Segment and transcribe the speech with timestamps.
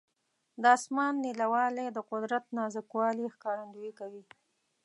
[0.61, 4.23] د اسمان نیلاوالی د قدرت نازک والي ښکارندویي کوي.